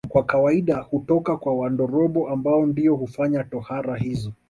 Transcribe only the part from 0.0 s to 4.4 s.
Kwa kawaida hutoka kwa Wandorobo ambao ndio hufanya tohara hizo